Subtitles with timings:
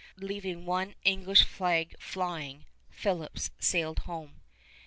[0.17, 4.41] Leaving one English flag flying, Phips sailed home.